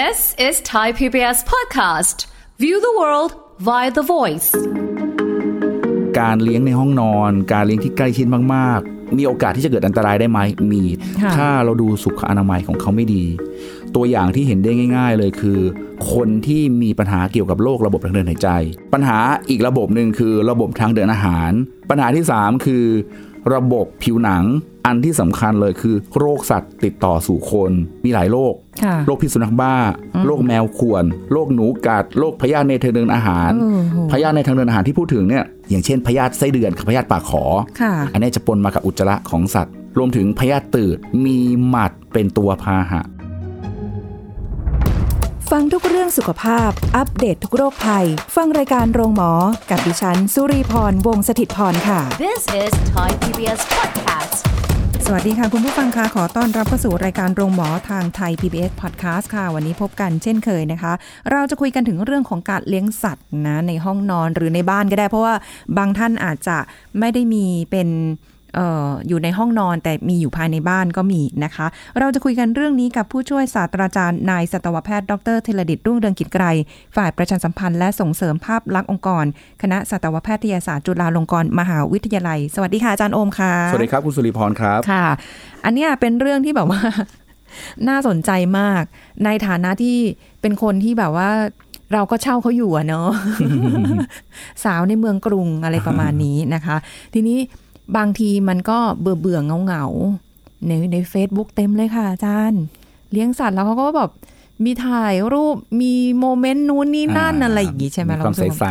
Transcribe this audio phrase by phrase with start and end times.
[0.00, 2.26] This is Thai PBS podcast.
[2.62, 3.30] View the world
[3.68, 4.50] via the voice.
[6.20, 10.40] การเลี้ยงในห้องนอน การเลี้ยงที่ใกล้ชิดมากๆ มีโอกาสที่จะเกิดอันตรายได้ไหม
[10.72, 10.82] มี
[11.22, 13.24] ค่ะถ้าเราดูสุขอนามัยของเขาไม่ดี
[13.94, 15.60] ตัวอย่างที่เห็นได้ง่าย ๆ เลยคือ
[16.12, 18.48] คนที่มีปัญหาเกี่ยวกับโรคระบบทางเดินหายใจ
[18.94, 19.18] ปัญหา
[19.50, 21.50] อีกระบบหนึ่งคือระบบทางเดินอาหาร
[21.90, 22.84] ปัญหาที่สามคือ
[23.54, 24.44] ระบบผิวหนัง
[24.86, 27.70] อันที่สำคัญเลยคือ โรคสัตว์ติดต่อสู่คน
[28.04, 29.74] มีหลายโรคค่ะโรคพิษสุนัขบ้า
[30.26, 37.44] โรคแมวข่วน โรคหนูกัด โรคพยาธิในทางเดินอาหารโอ้โหพยาธิในทางเดินอาหารที่พูดถึงเนี่ย อย่างเช่นพยาธิไส้เดือนกับพยาธิปากขอ
[37.80, 41.38] ค่ะอันนี้จะปนมากับอุจจาระของสัตว์ รวมถึงพยาธิตืด มี
[41.68, 43.00] หมัดเป็นตัวพาหะ
[45.52, 49.32] ฟังทุกเรื่องสุขภาพ อัปเดตททุกโรคภัย ฟังรายการโรงหมอ
[49.70, 54.36] กับดิฉัน สุรีพร วงศิตพรค่ะ This is Thai PBS podcast.
[55.06, 60.92] สวัสดีค่ะ คุณผู้ฟังคะขอต้อนรับเข้าสู่รายการโรงหมอทางไทย PBS Podcast ค่ะ วันนี้พบกันเช่นเคยนะคะ
[61.30, 65.34] เราจะคุยกันถึงเรื่องของการเลี้ยงสัตว์นะในห้องนอนหรือในบ้านก็ได้ เพราะว่า
[65.78, 66.58] บางท่านอาจจะ
[66.98, 71.66] ไม่ได้มีเป็นเอออยู่ในห้องนอนแต่มีอยู่ภายในบ้านก็มีนะคะ
[71.98, 76.44] เราจะคุยกันเรื่องนี้กับผู้ช่วยศาสตราจารย์นายสัตวแพทย์ดรเทเลดิตรุ่งเรืองกิจไกร
[76.96, 79.24] ฝ่ายประชาสัมพันธ์และส่งเสริมภาพลักษณ์องค์กร
[79.62, 85.06] คณะสัตวแพทยศาสตร์จุฬาลงกรณ์มหาวิทยาลัย สวัสดีค่ะอาจารย์โอมค่ะสวัสดีครับคุณสุริพรครับค่ะ
[85.64, 86.80] อันนี้เป็นเรื่องที่แบบว่า
[87.88, 88.82] น่าสนใจมาก
[89.24, 89.98] ในฐานะที่
[90.40, 91.30] เป็นคนที่แบบว่า
[91.92, 93.08] เราก็เช่าเขาอยู่อะเนาะ
[94.64, 96.76] สาวในเมืองกรุงอะไรประมาณนี้นะคะ
[97.14, 97.38] ทีนี้
[97.96, 102.62] บางทีมันก็เบื่อเบื่อเงาเงาๆในใน Facebook เต็มเลยค่ะอาจารย์
[103.12, 104.10] เลี้ยงสัตว์แล้วเขาก็แบบ
[104.64, 108.66] มีถ่ายรูปมีโมเมนต์นู้นนี่นั่นอ่าอะไรอย่างงี้ใช่ไหมมีเราความรู้สึกว่าใส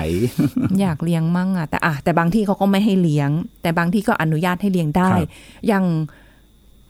[0.79, 3.29] อยากเลี้ยงมั่งอะแต่อะแต่บางที่เขาก็ไม่ให้เลี้ยง
[3.61, 5.27] แต่บางที่ก็อนุญาตให้เลี้ยงได้ครับ
[5.67, 5.85] อย่าง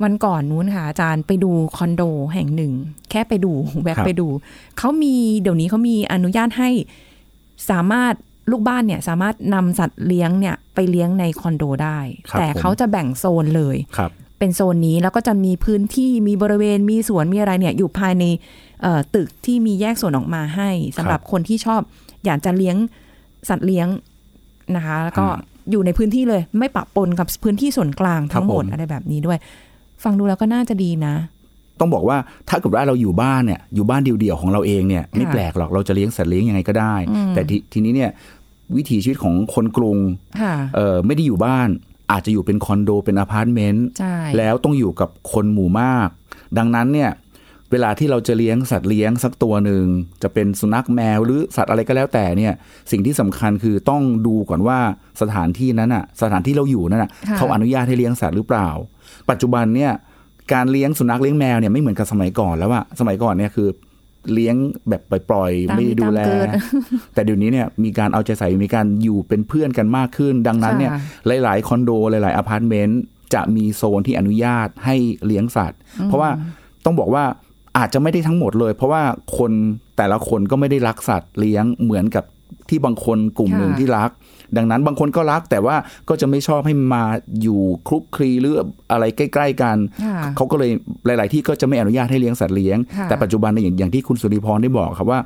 [0.03, 2.73] วันก่อนนู้นค่ะอาจารย์ไปดูคอนโดแห่งหนึ่ง
[3.09, 3.51] แค่ไปดู
[3.83, 4.27] แวะครับไปดู
[4.77, 6.69] เขามีเดี๋ยวนี้เขามีอนุญาตให้
[7.69, 8.13] สามารถ
[8.51, 11.99] ลูกบ้านเนี่ยสามารถนำสัตว์เลี้ยงเนี่ยไปเลี้ยงในคอนโดได้
[12.31, 18.23] ครับแต่ผมเขาจะแบ่งโซนเลยๆครับเป็นโซนนี้แล้วก็จะมีพื้นที่มีบริเวณมีสวนมีอะไรเนี่ยอยู่ภายใน
[18.81, 21.81] เอ่อตึกที่มีแยกส่วนออกมาให้สำหรับคนที่ชอบ
[22.25, 22.77] อยากจะเลี้ยง
[23.49, 23.87] สัตว์เลี้ยง
[24.75, 25.39] นะคะ แล้วก็อ่า
[25.71, 29.37] อยู่ในพื้นที่เลย ไม่ปะปนกับพื้นที่ส่วนกลางทั้งหมดครับผมอะไรแบบนี้ด้วย
[30.03, 31.13] ฟังดูแล้วก็น่าจะดีนะ
[31.83, 32.17] ต้องบอกว่า
[32.49, 38.11] ถ้าเกิดว่าเราอยู่บ้านเนี่ยอยู่บ้านเดี่ยวๆของเราเองเนี่ยไม่แปลกหรอกเราจะเลี้ยงสัตว์เลี้ยงยังไงก็ได้อืมแต่ทีทีนี้เนี่ย
[38.77, 39.97] วิถีชีวิตของคนกรุง
[40.41, 41.67] ค่ะเออไม่ได้อยู่บ้าน
[42.11, 46.09] อาจจะอยู่เป็นคอนโดเป็นอพาร์ตเมนต์ใช่แล้วต้องอยู่กับคนหมู่มาก
[46.57, 47.11] ดังนั้นเนี่ย
[47.71, 49.85] เวลาที่เราจะเลี้ยงสัตว์เลี้ยงสักตัวหนึ่ง
[50.23, 52.53] จะเป็นสุนัขแมวหรือสัตว์อะไรก็แล้วแต่เนี่ย
[52.91, 54.79] สิ่งที่สำคัญคือต้องดูก่อนว่า
[55.21, 58.69] สถานที่นั้นอะสถานที่เราอยู่นั่นอะค่ะเขาอนุญาตให้เลี้ยงสัตว์หรือเปล่า
[59.29, 59.91] ปัจจุบันเนี่ย
[60.53, 63.69] การเลี้ยงสุนัขเลี้ยงแมวเนี่ยไม่เหมือนกับสมัยก่อนแล้วอะสมัยก่อนเนี่ยคือ
[64.33, 64.55] เลี้ยง
[64.89, 66.47] แบบปล่อยๆตามไม่ได้ดูแลตามเกิด
[67.13, 73.01] แต่เดี๋ยวนี้เนี่ยมีการเอาใจใส่มีการอยู่เป็นเพื่อนกันมากขึ้น ดังนั้นเนี่ยค่ะหลาย ๆ คอนโดหลาย ๆ อพาร์ตเมนต์
[73.33, 74.95] จะมีโซนที่อนุญาตให้
[75.25, 76.29] เลี้ยงสัตว์ เพราะว่า
[76.85, 77.23] ต้องบอกว่า
[77.77, 79.03] อาจจะไม่ได้ทั้งหมดเลย เพราะว่า
[79.37, 79.51] คน
[79.97, 82.23] แต่ละคนก็ไม่ได้รักสัตว์เลี้ยงเหมือนกับ
[82.69, 84.09] ที่บางคนกลุ่มหนึ่งค่ะที่รัก
[84.57, 85.75] ดังนั้นบางคนก็รักแต่ว่า
[86.09, 87.03] ก็จะไม่ชอบให้มา
[87.41, 88.53] อยู่คลุกคลีหรือ
[88.91, 90.71] อะไรใกล้ ๆ กันค่ะเขาก็เลย
[91.05, 95.19] หลาย ๆ ที่ก็จะไม่อนุญาตให้เลี้ยงสัตว์เลี้ยงค่ะแต่ปัจจุบันเนี่ยอย่างอย่างที่คุณสุริพรได้บอกครับว่า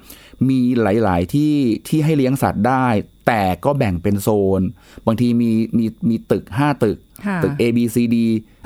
[0.50, 1.54] มีหลาย ๆ ที่
[1.88, 2.88] ที่ให้เลี้ยงสัตว์ได้
[3.28, 4.30] แต่ก็แบ่งเป็นโซ
[4.60, 4.62] น
[5.08, 8.16] บางทีมีมีมีตึก 5 ตึกค่ะตึก A B C D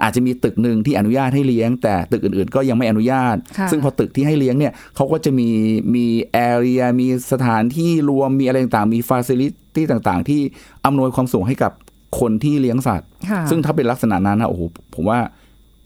[0.02, 5.50] อาจจะมีตึกหนึ่งที่อนุญาตให้เลี้ยง แต่ตึกอื่นๆ ก็ยังไม่อนุญาตค่ะซึ่งพอตึกที่ให้เลี้ยงเนี่ยเขาก็จะมี
[5.96, 10.42] มี area มีสถานที่รวมมีอะไรต่างๆมี facility ต่างๆ ที่
[10.86, 11.72] อำนวยความสะดวกให้กับ
[12.20, 14.62] คนที่เลี้ยงสัตว์ค่ะซึ่งถ้าเป็นลักษณะนั้นนะโอ้โห
[14.96, 15.20] ผมว่า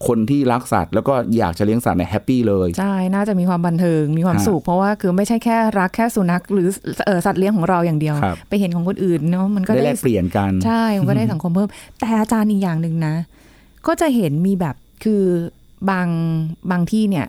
[0.08, 6.68] คนที่รักสัตว์แล้วก็อยากจะเลี้ยงสัตว์เนี่ย happy เลย ใช่ น่าจะมีความบันเทิงมีความฮะสุขเพราะว่าคือไม่ใช่แค่รักแค่สุนัข หรือ
[7.06, 11.68] เออสัตว์เลี้ยงของเราอย่างเดียวครับไปเห็นของคนอื่นเนาะมันก็ได้ได้แลกเปลี่ยนกัน ใช่มันก็ได้สังคมเพิ่ม
[11.98, 13.14] แต่อาจารย์อีกอย่างหนึ่งนะ
[13.86, 15.22] ก็จะเห็นมีแบบคือ
[15.90, 16.08] บาง
[16.70, 17.26] บางที่เนี่ย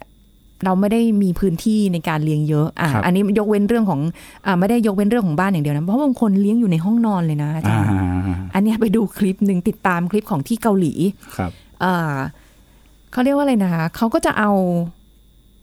[0.66, 4.00] เราไม่ได้มีพื้นที่ในการเลี้ยงเยอะอะครับอันนี้ยกเว้นเรื่องของ
[4.46, 7.90] อ่าไม่ได้ยกเว้นเรื่องของบ้านอย่างเดียวนะ เพราะบางคนเลี้ยงอยู่ในห้องนอนเลยนะอาจาอ่ารย์
[8.54, 10.94] อันเนี้ยไปดูคลิปหนึ่งติดตามคลิปของที่เกาหลี
[11.38, 11.52] ครับ
[11.82, 12.16] เอ่อ
[13.12, 14.52] เขาเรียกว่าอะไรนะคะเขาก็จะเอา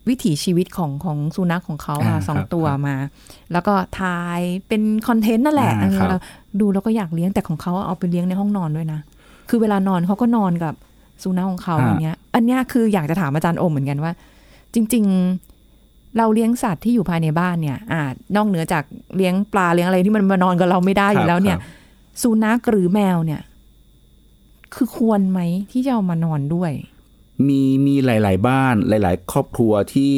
[0.09, 2.97] วิถีชีวิตของของสุนัขของเขาอ่าอะสองครับตัวครับมา
[3.53, 6.19] แล้วก็ถ่ายเป็นคอนเทนต์นั่นแหละอ่าเออครับเรา
[6.61, 9.01] ดูแล้วก็อยากเลี้ยงแต่ของเขาเอาไปเลี้ยงในห้องนอนด้วยนะ
[9.49, 10.75] คือเวลานอนเขาก็นอนกับ
[11.23, 14.13] สุนัขของเขาอย่างเงี้ย อันเนี้ยคืออยากจะถามอาจารย์อมเหมือนกันว่า
[14.75, 15.05] จริง
[15.61, 18.03] ๆ เราเลี้ยงสัตว์ที่อยู่ภายในบ้านเนี่ยอ่า
[18.37, 18.85] นอกเหนือจาก
[19.17, 21.63] เลี้ยงปลาเลี้ยงอะไรที่มันมานอนกับเราไม่ได้อยู่แล้วเนี่ยครับ
[22.23, 23.41] สุนัขหรือแมวเนี่ย
[24.75, 25.41] คือควรไหม
[25.73, 26.73] ที่จะเอามานอนด้วย
[27.49, 30.15] มีมีหลาย ๆ บ้านหลาย ๆ ครอบครัวที่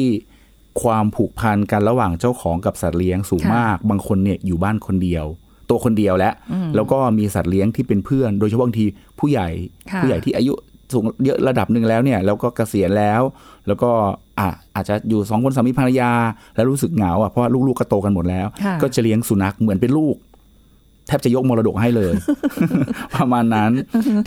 [0.81, 5.25] ความผูกพันกันระหว่างเจ้าของกับสัตว์เลี้ยงสูงค่ะมาก บางคนเนี่ยอยู่บ้านคนเดียว
[5.69, 6.33] ตัวคนเดียวแล้ว
[6.75, 8.85] แล้วก็มีสัตว์เลี้ยงที่เป็นเพื่อน โดยเฉพาะบางที
[9.19, 9.49] ผู้ใหญ่
[9.91, 10.53] ค่ะผู้ใหญ่ที่อายุ
[10.93, 13.21] สูงเยอะระดับหนึ่งแล้วเนี่ย แล้วก็เกษียณแล้ว
[13.67, 13.91] แล้วก็
[14.39, 16.11] อะอาจจะอยู่สองคนสามีภรรยา
[16.55, 20.15] แล้วรู้สึกเหงาอะเพราะว่าลูกๆก็โตกันหมดแล้วค่ะก็จะเลี้ยงสุนัขเหมือนเป็นลูก
[21.07, 22.13] แทบจะยกมรดกให้เลย
[23.15, 23.71] ประมาณนั้น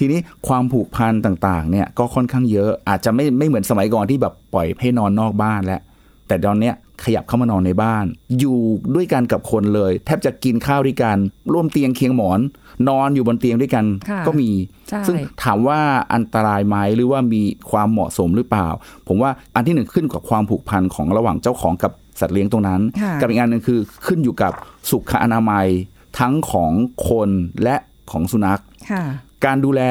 [0.00, 5.80] ทีนี้ความผูกพันต่างๆ เนี่ยก็ค่อนข้างเยอะ อาจจะไม่ไม่เหมือนสมัยก่อนที่แบบปล่อยให้นอนนอกบ้านแล้ว
[6.28, 6.74] แต่ตอนเนี้ย
[7.04, 8.04] ขยับเข้ามานอนในบ้าน
[8.38, 8.58] อยู่
[8.94, 11.16] ด้วยกันกับคนเลย แทบจะกินข้าวด้วยกัน
[11.52, 12.40] ร่วมเตียงเคียงหมอน
[12.88, 14.50] นอนอยู่บนเตียงด้วยกันค่ะก็มี
[14.88, 15.80] ใช่ซึ่งถามว่า
[16.14, 18.68] อันตรายไหมหรือว่ามีความเหมาะสมหรือเปล่า
[19.08, 24.52] ผมว่าอันที่หนึ่งขึ้นกับความผูกพันของระหว่างเจ้าของกับสัตว์เลี้ยงตรงนั้นค่ะกับอีกอันหนึ่งคือขึ้นอยู่กับ
[24.90, 25.66] สุขอนามัย
[26.18, 26.72] ทั้งของ
[27.08, 27.30] คน
[27.62, 27.76] และ
[28.10, 28.60] ของสุนัข
[28.90, 29.04] ค่ะ
[29.44, 29.82] การดูแล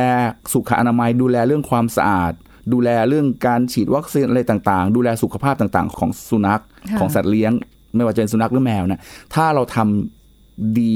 [0.53, 2.33] สุขอนามัย ดูแลเรื่องความสะอาด
[2.73, 6.69] ดูแลเรื่องการฉีดวัคซีนอะไรต่างๆ ดูแลสุขภาพต่างๆ ของสุนัขค่ะ
[6.99, 7.51] ของสัตว์เลี้ยง
[7.95, 9.01] ไม่ว่าจะเป็นสุนัขหรือแมวนะ
[9.33, 10.93] ถ้าเราทำดี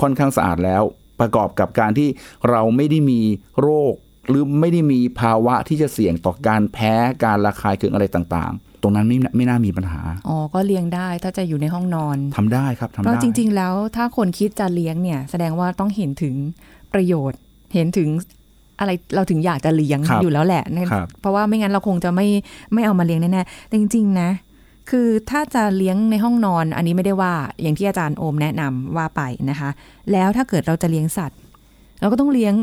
[0.00, 0.82] ค่อนข้างสะอาดแล้ว
[1.20, 2.08] ประกอบกับการที่
[2.50, 3.20] เราไม่ได้มี
[3.60, 3.94] โรค
[4.28, 6.94] หรือไม่ได้มีภาวะที่จะเสี่ยงต่อการแพ้
[7.24, 16.34] การระคายเคืองอะไรต่างๆ ตรงนั้นไม่ไม่น่ามีปัญหา อ๋อ ก็เลี้ยงได้ถ้าจะอยู่ในห้องนอนทำได้ครับทำเพได้ราะจริง ๆ แล้วถ้าคนคิดจะเลี้ยงเนี่ย แสดงว่าต้องเห็นถึง
[16.92, 17.40] ประโยชน์
[17.74, 18.08] เห็นถึง
[18.80, 22.26] อะไรเราถึงอยากจะเลี้ยงครับอยู่แล้วแหละเนี่ยครับเพราะว่าไม่งั้นเราคงจะไม่
[22.72, 24.28] ไม่เอามาเลี้ยงแน่ๆแต่จริง ๆ นะ
[24.90, 29.70] คือถ้าจะเลี้ยงในห้องนอน อันนี้ไม่ได้ว่าอย่างที่อาจารย์โอมแนะนำว่าไปนะคะ
[30.12, 31.38] แล้วถ้าเกิดเราจะเลี้ยงสัตว์
[32.00, 32.54] เราก็ต้องเลี้ยง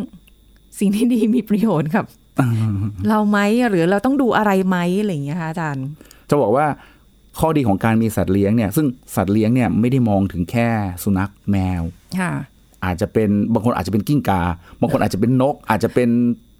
[0.79, 2.05] สิ่งที่ดีมีประโยชน์กับ
[3.09, 3.39] เราไหม
[3.69, 5.85] หรือเราต้องดูอะไรไหมอะไรอย่างเงี้ยคะอาจารย์
[6.29, 6.65] จะบอกว่า
[7.39, 10.67] ข้อดีของการมีสัตว์เลี้ยงเนี่ยซึ่งสัตว์เลี้ยงเนี่ยไม่ได้มองถึงแค่
[11.03, 11.81] สุนัขแมว
[12.19, 12.31] ค่ะ
[12.85, 14.41] อาจจะเป็นบางคนอาจจะเป็นกิ้งกา
[14.81, 16.09] บางคนอาจจะเป็นนก อาจจะเป็น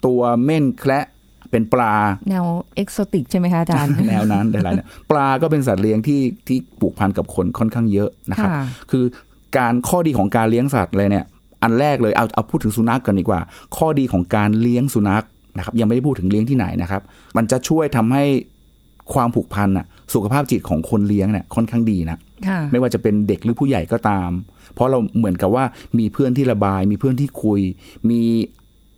[0.06, 1.06] ตัวเม่นแคระ
[1.50, 1.94] เป็นปลา
[2.30, 9.04] แนวเอกโซติกใช่ไหมคะอาจารย์แนวนั้นหลายๆเนี่ยปลาก็เป็นสัตว์เลี้ยงที่ที่ผูกพันกับคนค่อนข้างเยอะนะครับค่ะคือ
[9.58, 11.24] การข้อดีของการเลี้ยงสัตว์เลยเนี่ย
[11.62, 13.40] อันแรกเลยเอาเอาพูดถึงสุนัขกันดีกว่า
[13.76, 15.24] ข้อดีของการเลี้ยงสุนัข
[15.56, 17.02] นะครับ ยังไม่ได้พูดถึงเลี้ยงที่ไหนนะครับ
[17.36, 18.24] มันจะช่วยทำให้
[19.12, 22.18] ความผูกพันน่ะสุขภาพจิตของคนเลี้ยงเนี่ยค่อนข้างดีนะ
[22.48, 24.30] ค่ะไม่ว่าจะเป็นเด็กหรือผู้ใหญ่ก็ตาม
[24.74, 25.64] เพราะเราเหมือนกับว่า
[25.98, 27.60] มีเพื่อนที่ระบาย มีเพื่อนที่คุย
[28.10, 28.20] มี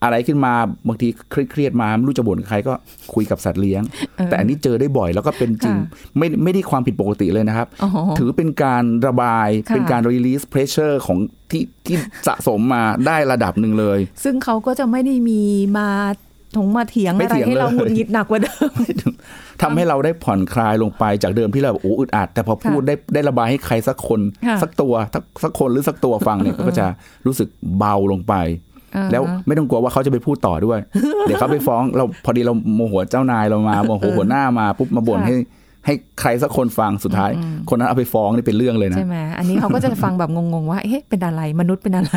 [0.04, 0.52] อะไรขึ้นมา
[0.88, 2.72] บางทีเครียดๆมาไม่รู้จะบ่นกับใครก็
[3.14, 3.82] คุยกับสัตว์เลี้ยง
[4.16, 11.18] เออแต่อันนี้เจอได้บ่อยแล้วก็เป็นจริงค่ะไม่ไม่ได้ความผิดปกติเลยนะครับอ๋อถือเป็นการระบายค่ะเป็นการ release pressure ของ
[11.50, 11.96] ที่ที่
[12.28, 15.40] สะสมมาได้ระดับหนึ่งเลย ซึ่งเขาก็จะไม่ได้มี
[15.78, 15.88] มา
[16.58, 18.72] ถงมาเถียงไม่อะไรเถียงให้เราเลยหงุดหงิดหนักกว่าเดิม
[19.62, 26.86] ทำให้เราได้ผ่อนคลายลงไปจากเดิมที่เราโอ้อึดอัด แต่พอพูดได้ได้ระบายให้ใครสักคนค่ะสักตัวสักสักคนหรือสักตัวฟังเนี่ยก็จะ
[27.26, 28.34] รู้สึกเบาลงไป
[28.71, 28.71] อ่า
[29.12, 30.78] แล้วไม่ต้องกลัวว่าเขาจะไปพูดต่อด้วย
[31.22, 35.36] เดี๋ยวเขาไปฟ้องเราพอดีเราโมโหเจ้านายเรามาโมโหหัวหน้ามาปุ๊บมาบ่นค่ะให้
[35.86, 37.30] ให้ใครสักคนฟังสุดท้าย
[37.68, 42.14] คนนั้นเอาไปฟ้องนี่เป็นเรื่องเลยนะใช่ไหมอันนี้เขาก็จะฟังแบบงงๆว่าเอ๊ะเป็นอะไรมนุษย์เป็นอะไร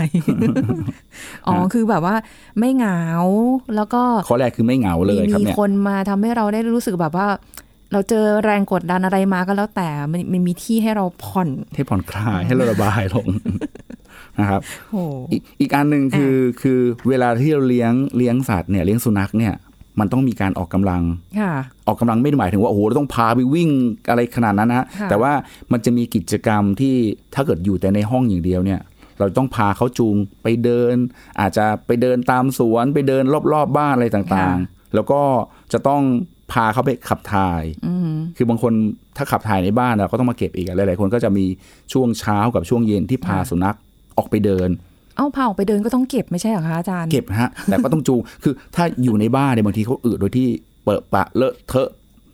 [1.48, 2.16] อ๋อคือแบบว่า
[2.60, 3.02] ไม่เหงา
[3.76, 7.28] แล้วก็ข้อแรกคือไม่เหงาเลยครับมีเนี่ยคนมาทำให้เราได้รู้สึกแบบว่า
[7.92, 13.28] เราเจอแรงกดดันอะไรมาก็แล้วแต่มันมันมีที่ให้เราผ่อนให้ผ่อนคลายให้เราระบายลง
[14.40, 14.62] นะครับ
[14.92, 16.80] โอ้อีกอีกอันหนึ่งคือคือ
[17.10, 19.54] เวลาที่เราเลี้ยงเลี้ยงสัตว์เนี่ยเลี้ยงสุนัขเนี่ย
[20.00, 21.04] มันต้องมีการออกกำลัง
[21.40, 21.54] ค่ะ
[21.88, 23.70] ออกกำลังไม่ได้หมายถึงว่าโอ้โหเราต้องพาไปวิ่ง
[24.10, 25.32] อะไรขนาดนั้นนะฮะค่ะแต่ว่า
[25.72, 26.96] มันจะมีกิจกรรมที่
[27.36, 28.82] ถ้าเกิดอยู่แต่ในห้องอย่างเดียวเนี่ย
[29.20, 30.96] เราต้องพาเขาจูงไปเดิน
[31.40, 35.22] อาจจะไปเดินตามสวนไปเดินรอบๆบบ้านอะไรต่างๆ แล้วก็
[35.74, 36.02] จะต้อง
[36.52, 38.74] พาเขาไปขับถ่ายอืมคือบางคน
[39.18, 41.46] ถ้าขับถ่ายในบ้านเราก็ต้องมาเก็บอีกอะหลายๆคนก็จะมี
[41.94, 43.78] ช่วงเช้ากับช่วงเย็นที่พาค่ะสุนัข
[44.18, 44.70] ออกไปเดิน
[45.16, 50.48] เอ้าพาออกไปเดินก็ต้องเก็บไม่ใช่เหรอคะอาจารย์ เก็บฮะ แต่ก็ต้องจูง คือถ้าอยู่ในบ้านเนี่ยบางทีเขาอึโดยที่
[50.86, 51.90] เปิดปะเลอะเทอะ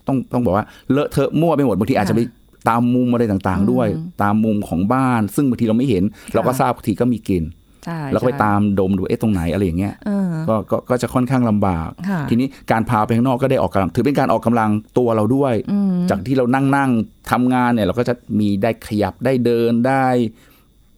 [0.07, 2.21] ต้องต้องบอกว่าเลอะเทอะมั่วไปหมดบางทีอาจจะไป
[2.69, 3.88] ตามมุมอะไรต่างๆ ด้วย
[4.23, 7.45] ตามมุมของบ้าน ซึ่งบางทีเราไม่เห็น เราก็ทราบทีก็มีกลิ่น
[7.85, 16.91] ใช่แล้วก็ไปใช่ตามดมดูเอ๊ะตรงไหนอะไรอย่างเงี้ยเออก็ก็ก็จะค่อนข้างลำบากค่ะทีนี้การพาไปข้างนอกก็ได้ออกกำลัง ถือเป็นการออกกำลังตัวเราด้วยอืมจากที่เรานั่งนั่ง
[17.31, 20.05] ทำงานเนี่ยเราก็จะมีได้ขยับได้เดินได้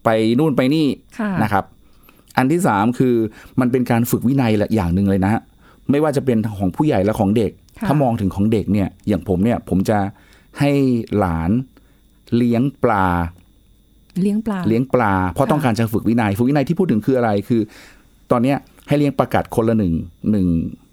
[0.03, 0.87] ไปนู่นไปนี่
[1.19, 1.63] ค่ะนะครับ
[2.37, 3.15] อันที่สามคือ
[3.59, 5.41] มันเป็นการฝึกวินัยละอย่างหนึ่งเลยนะฮะ
[5.91, 9.97] ไม่ว่าจะเป็นของผู้ใหญ่และของเด็กค่ะถ้ามองถึงของเด็กเนี่ย อย่างผมเนี่ย ผมจะ
[10.59, 10.71] ให้
[11.17, 11.51] หลาน
[12.35, 13.07] เลี้ยงปลา
[14.21, 17.61] เลี้ยงปลา เลี้ยงปลา เพราะค่ะต้องการจะฝึกวินัย ฝึกวินัยที่พูดถึงคืออะไร คือ
[18.31, 18.57] ตอนเนี้ย
[18.87, 19.93] ให้เลี้ยงปลากัดคนละหนึ่ง
[20.31, 20.47] หนึ่ง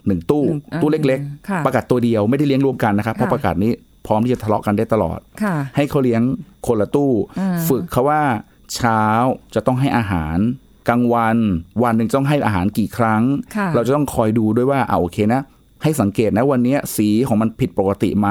[0.07, 3.73] หนึ่งตู้หนึ่งอ่าตู้เล็กค่ะๆปลากัดตัวเดียวไม่ได้เลี้ยงรวมกันนะครับเพราะค่ะปลากัดนี้
[4.07, 6.23] พร้อมที่จะทะเลาะกันได้ตลอดค่ะให้เขาเลี้ยง
[6.67, 8.21] คนละตู้อ่าฝึกเขาว่า
[8.75, 9.03] เช้า
[9.55, 10.39] จะต้องให้อาหาร
[10.89, 11.37] กลางวัน
[11.83, 13.23] วันหนึ่งต้องให้อาหารกี่ครั้ง
[13.57, 15.43] ค่ะเราจะต้องคอยดูด้วยว่าเอาโอเคนะ
[15.83, 18.29] ให้สังเกตนะวันนี้สีของมันผิดปกติไหม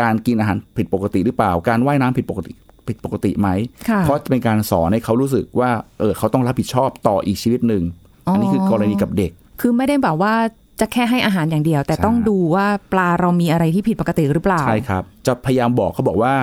[0.00, 2.52] การกินอาหารผิดปกติหรือเปล่า การว่ายน้ำผิดปกติ
[2.88, 3.48] ผิดปกติไหม
[3.88, 7.82] ค่ะเพราะจะเป็นการสอนให้เขารู้สึกว่าเออเขาต้องรับผิดชอบต่ออีกชีวิตหนึ่ง
[8.26, 10.34] อ๋ออัอันนี้คือกรณีกับเด็ก คือไม่ได้แบบว่า
[10.80, 16.34] จะแค่ให้อาหารอย่างเดียว แต่ใช่ต้องดูว่าปลาเรามีอะไรที่ผิดปกติหรือเปล่า ใช่ครับ จะพยายามบอกเขาบอกว่า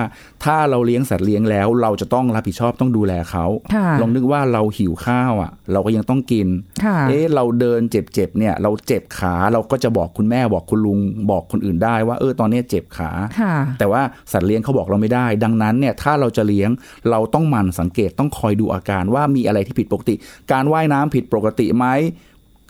[0.44, 6.48] ถ้าเราเลี้ยงสัตว์เลี้ยงแล้ว เราจะต้องรับผิดชอบต้องดูแลเขาค่ะลองนึกว่าเราหิวข้าวอะ เราก็ยังต้องกิน
[6.84, 10.98] ค่ะเอ๊ะเราเดินเจ็บๆเนี่ย เราเจ็บขาเราก็จะบอกคุณแม่บอกคุณลุง
[11.30, 13.10] บอกคนอื่นได้ว่าเออตอนนี้เจ็บขา
[13.40, 16.70] ค่ะแต่ว่าสัตว์เลี้ยงเขาบอกเราไม่ได้ ดังนั้นเนี่ยถ้าเราจะเลี้ยง
[17.10, 20.14] เราต้องหมั่นสังเกตต้องคอยดูอาการว่ามีอะไรที่ผิดปกติ
[20.52, 21.86] การว่ายน้ำผิดปกติไหม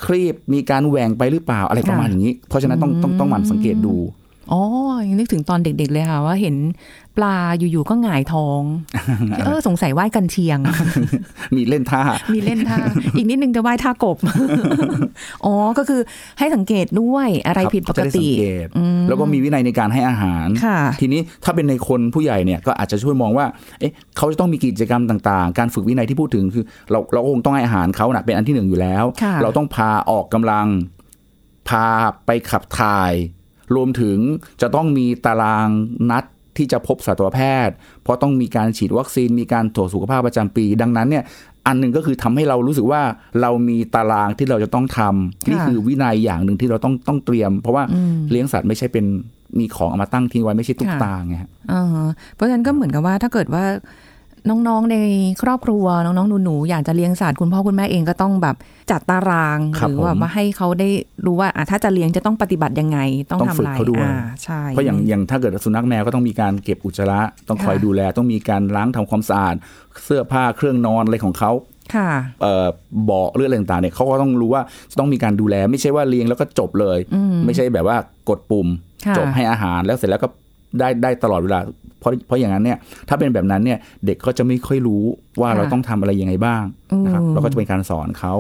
[0.06, 3.94] ครีบมีการแหว่งไปหรือเปล่าอะไรประมาณอย่างนี้ เพราะฉะนั้นต้องต้องต้องหมั่นสังเกตดู
[4.52, 4.62] อ๋อ
[5.08, 6.56] ยังนึกถึงตอนเด็ก ๆ เลยค่ะ ว่าเห็น
[7.16, 8.62] ปลาอยู่ๆก็หงายท้อง
[9.44, 10.58] เออสงสัยว่ายกันเชียง
[11.56, 12.02] มีเล่นท่า
[12.34, 12.78] มีเล่นท่า
[13.16, 14.16] อีกนิดนึงจะว่ายท่ากบ
[15.44, 16.00] อ๋อ ก็คือ
[16.38, 18.66] ให้สังเกตด้วยอะไรครับผิดปกจะได้ติสังเกต
[19.08, 23.46] แล้วก็มีวินัยในการให้อาหารค่ะทีนี้ถ้าเป็นในคนผู้ใหญ่เนี่ยก็อาจจะช่วยมองว่า
[23.80, 30.66] เอ๊ะเขาจะต้องมีกิจกรรมต่างๆ การฝึกวินัยที่พูดถึงคือ เราเราก็คงต้องให้อาหารเขานะเป็นอันที่หนึ่งอยู่แล้วค่ะเราต้องพาออกกำลัง
[31.68, 31.86] พา
[32.26, 33.12] ไปขับถ่าย
[33.74, 34.18] รวมถึง
[34.62, 35.68] จะต้องมีตาราง
[36.10, 36.24] นัด
[36.56, 41.24] ที่จะพบสัตวแพทย์ เพราะต้องมีการฉีดวัคซีนมีการตรวจสุขภาพประจำปี ดังนั้นเนี่ย
[41.66, 43.02] อันหนึ่งก็คือทำให้เรารู้สึกว่า
[43.40, 47.84] เรามีตารางที่เราจะต้องทำนี่คือวินัยอย่างหนึ่งที่เราต้องต้องเตรียม เพราะว่า
[48.30, 49.04] เลี้ยงสัตว์ไม่ใช่เป็น
[49.58, 53.64] มีของเอามาตั้งทิ้งไว้ไม่ใช่ตุ๊กค่ะตาไงฮะอ่าฮะเพราะฉะนั้นก็เหมือนกับว่าถ้าเกิดว่า
[54.48, 54.96] น้องๆใน
[55.42, 58.56] ครอบครัวน้องๆหนูๆอยากจะเลี้ยงสัตว์คุณพ่อคุณแม่เองก็ต้องแบบ
[58.90, 60.88] จัดตารางครัหบรือว่าผมมาให้เขาได้
[61.26, 62.98] รู้ว่าอะถ้าจะเลี้ยงจะต้องปฏิบัติยังไง
[63.30, 69.54] ต้องต้องทำฝึกอะไรเขาด้วยอ่าใช่เพราะอย่างอย่างถ้าเกิดสุนัขแมวก็ต้องมีการเก็บอุจจาระต้องคอยค่ะดูแลต้องมีการล้างทำความสะอาด
[70.04, 71.52] เสื้อผ้าเครื่องนอนอะไรของเขา
[71.94, 72.10] ค่ะ
[72.42, 72.66] เอ่อ
[73.04, 76.98] เบาะเรื่องอะไรต่างๆเนี่ยเขาก็ต้องรู้ว่าจะต้องมีการดูแล ไม่ใช่ว่าเลี้ยงแล้วก็จบเลย
[77.46, 77.96] ไม่ใช่แบบว่า
[78.28, 78.68] กดปุ่ม
[79.06, 80.28] ค่ะจบให้อาหารแล้วเสร็จแล้วก็
[80.78, 81.60] ได้ได้ตลอดเวลา
[82.00, 82.78] เพราะเพราะอย่างนั้นเนี่ย
[83.08, 85.02] ถ้าเป็นแบบนั้นเนี่ยเด็กก็จะไม่ค่อยรู้
[85.40, 86.64] ว่าค่ะเราต้องทำอะไรยังไงบ้าง
[87.04, 88.34] นะครับอืมเราก็จะเป็นการสอนเขา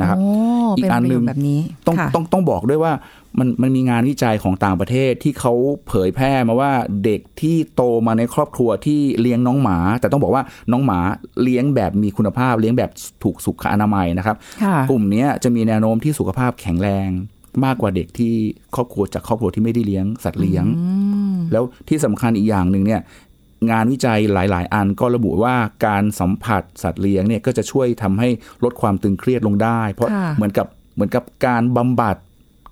[0.00, 0.30] นะครับโอ้
[0.76, 2.92] อีกเป็นอันประหนึ่โยชงน์แบบนี้ต้องค่ะต้องต้องบอกด้วยว่า
[3.38, 5.52] มันมันมีงานวิจัยของต่างประเทศที่เขา
[5.88, 6.70] เผยแพร่มาว่า
[7.04, 10.42] เด็กที่โตมาในครอบครัวที่เลี้ยงน้องหมา แต่ต้องบอกว่า
[10.72, 10.98] น้องหมา
[11.42, 12.90] เลี้ยงแบบมีคุณภาพ เลี้ยงแบบ
[13.22, 17.08] ถูกสุขอนามัยนะครับค่ะกลุ่มเนี้ยจะมีแนวโน้มที่สุขภาพแข็งแรง
[17.66, 18.34] มากกว่าเด็กที่
[18.74, 20.64] ครอบครัวจากครอบครัวที่ไม่ได้เลี้ยงสัตว์เลี้ยง
[21.52, 23.00] แล้วที่สำคัญอีกอย่างหนึ่งเนี่ย
[23.70, 25.54] งานวิจัยหลาย ๆ อันก็ระบุว่า
[25.86, 28.28] การสัมผัสสัตว์เลี้ยงเนี่ยก็จะช่วยทำให้
[28.64, 32.16] ลดความตึงเครียดลงได้ เพราะค่ะเหมือนกับเหมือนกับการบำบัด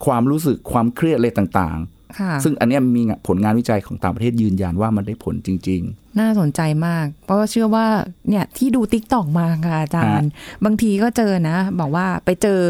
[0.06, 1.78] ความรู้สึกความเครียดอะไรต่าง
[2.18, 5.82] ค่ะๆซึ่งอันเนี้ยมีผลงานวิจัยของต่างประเทศยืนยันว่ามันได้ผลจริง
[6.20, 7.86] น่าสนใจมาก เพราะว่าเชื่อว่า
[8.28, 10.30] เนี่ยที่ดูติ๊กตอกมาค่ะอาจารย์
[10.64, 12.60] บางทีก็เจอนะ บอกว่าไปเจอ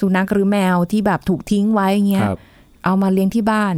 [0.00, 2.38] สุนัขหรือแมวที่แบบถูกทิ้งไว้ๆเงี้คยรับ
[2.84, 3.76] เอามาเลี้ยงที่บ้าน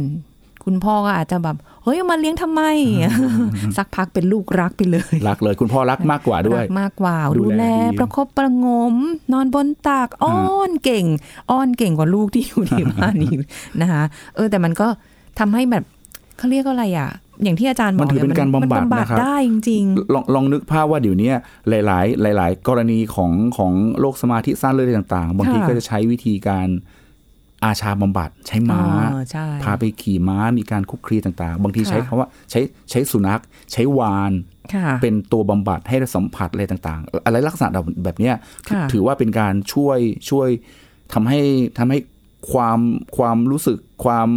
[0.65, 2.61] คุณพ่อก็อาจจะแบบเฮ้ยเอามาเลี้ยงทำไม
[3.77, 8.95] สักพักเป็นลูกรักไปเลย รักเลยคุณพ่อรักมากกว่าด้วยรักมากกว่าดูดูแลแลดีประคบประหงม
[9.33, 11.05] นอนบนตักอ้อนเก่ง
[11.51, 13.39] อ้อนเก่งกว่าลูกที่อยู่ในบ้านอีก
[13.81, 14.03] นะคะ
[14.35, 14.87] เออแต่มันก็
[15.39, 15.83] ทำให้แบบ
[16.41, 17.09] เขาเรียกว่าอะไรอะ
[17.43, 19.83] อย่างที่อาจารย์บมัอนกถือเป็นการบำบัดมันะครับได้จริง
[20.13, 21.31] ลองลองนึกภาพว่าเดี๋ยวนี้
[21.69, 26.67] หลาย ๆ หลาย ๆ กรณีของของโรคสมาธิสั้นเรื่องต่าง ๆ บางทีค่ะก็จะใช้วิธีการ
[27.63, 28.81] อาชาบำบัดใช้ๆม้า
[29.13, 34.31] อ๋อใช่พาไปขี่ม้ามีการคุกคลีต่างๆ บางทีค่ะใช้คำว่าใช้ใช้สุนัข ใช้วาน
[34.73, 37.69] ค่ะเป็นตัวบำบัดให้สัมผัสอะไรต่างๆ อะไรลักษณะ
[38.03, 38.35] แบบเนี้ย
[38.69, 40.47] ค่ะถือว่าเป็นการช่วยช่วย
[41.13, 41.39] ทำให้
[41.77, 41.99] ทำให้
[42.51, 42.79] ความ
[43.17, 44.29] ความรู้สึกความ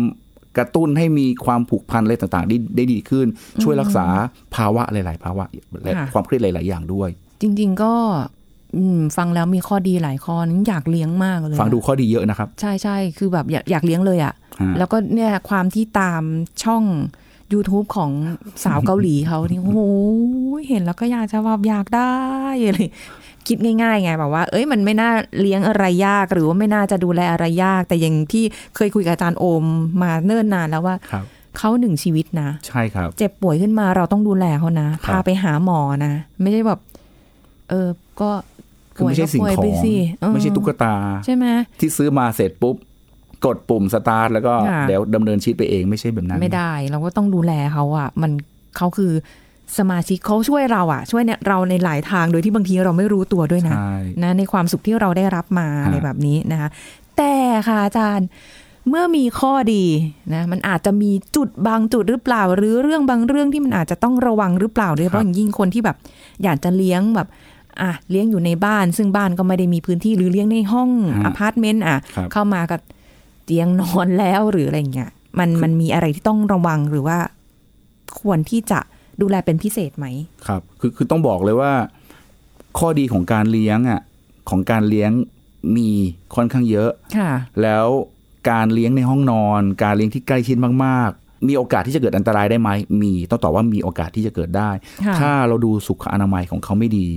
[0.58, 3.26] กระตุ้นให้มีความผูกพันอะไรต่างๆ ได้ได้ดีขึ้น
[3.62, 4.06] ช่วยรักษา
[4.54, 5.44] ภาวะหลาย ๆ ภาวะ
[5.82, 7.08] และค่ะความเครียดหลาย ๆ อย่างด้วย
[7.40, 7.94] จริง ๆ ก็
[8.76, 16.22] อืมฟังแล้วมีข้อดีหลายข้อนะอยากเลี้ยงมากเลยฟังดูอะข้อดีเยอะนะครับ ใช่ใช่คือแบบอยากอยากเลี้ยงเลยอะ่ะฮะแล้วก็เนี่ยความที่ตาม
[16.64, 16.84] ช่อง
[17.52, 18.10] YouTube ของ
[18.64, 19.80] สาวเกาหลีเขานี่โอ้โห
[20.68, 22.14] เห็นแล้วก็อยากจะแบบอยากได้
[22.64, 22.78] อะไร
[23.48, 25.10] คิดง่ายๆไงแบบว่า เอ้ยมันไม่น่า
[25.40, 28.44] เลี้ยงอะไรยาก หรือว่าไม่น่าจะดูแลอะไรยาก แต่อย่างที่
[28.76, 29.64] เคยคุยกับอาจารย์โอม
[30.02, 31.24] มาเนิ่นนานแล้วว่าครับ
[31.58, 36.80] เขาหนึ่งชีวิตนะ ใช่ครับ เจ็บป่วยขึ้นมาเราต้องดูแลเขานะครับพาไปหาหมอนะ ไม่ได้แบบ
[37.70, 37.88] เออ
[38.20, 38.30] ก็
[38.96, 41.46] คือไม่ใช่สิ่งป่วยขไปองสิเออไม่ใช่ตุ๊กตา ใช่ไหม
[41.80, 42.76] ที่ซื้อมาเสร็จปุ๊บ
[43.46, 48.30] กดปุ่มสตาร์ทแล้วก็ค่ะเดี๋ยวดำเนินชีวิตไปเองไม่ใช่แบบนั้น ไม่ได้ เราก็ต้องดูแลเขาอะ มัน
[48.76, 49.12] เขาคือ
[49.78, 56.68] สมาชิกเขาช่วยเราอะช่วยเนี่ยเราในหลายทางโดยที่บางทีเราไม่รู้ตัวด้วยนะใช่นะ ในความสุขที่เราได้รับมาฮะอะไรแบบนี้นะคะ
[57.16, 57.34] แต่
[57.68, 58.28] ค่ะอาจารย์
[58.88, 59.84] เมื่อมีข้อดี
[60.34, 65.96] นะมันอาจจะมีจุดบางจุดหรือเปล่า หรือเรื่องบางเรื่องที่มันอาจจะต้องระวังหรือเปล่าโดยเฉพาะอย่างยิ่งคนที่แบบ
[66.42, 67.28] อยากจะเลี้ยงแบบ
[67.80, 70.90] อะเลี้ยงอยู่ในบ้าน ซึ่งบ้านก็ไม่ได้มีพื้นที่หรือเลี้ยงในห้อง
[71.24, 72.76] อพาร์ตเมนต์อะครับเข้ามาก็
[73.44, 77.18] เตียงนอนแล้วหรืออะไรเงี้ยมันมันมีอะไรที่ต้องระวังหรือว่า
[78.20, 78.80] ควรที่จะ
[79.22, 80.06] ดูแลเป็นพิเศษไหม
[80.46, 81.72] ครับคือคือต้องบอกเลยว่า
[82.78, 84.00] ข้อดีของการเลี้ยงอะ
[84.50, 85.10] ของการเลี้ยง
[85.76, 85.90] มี
[86.34, 87.30] ค่อนข้างเยอะค่ะ
[87.62, 87.86] แล้ว
[88.50, 92.70] การเลี้ยงในห้องนอน การเลี้ยงที่ใกล้ชิดมากๆ มีโอกาสที่จะเกิดอันตรายได้ไหม
[93.02, 94.70] มีต้องตอบว่ามีโอกาสที่จะเกิดได้
[95.06, 97.08] ค่ะถ้าเราดูสุขอนามัยของเขาไม่ดี